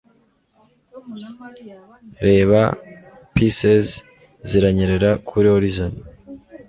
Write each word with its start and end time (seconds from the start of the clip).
Reba 2.27 2.61
Pisces 3.33 3.87
ziranyerera 4.49 5.09
kuri 5.27 5.47
horizon 5.55 5.91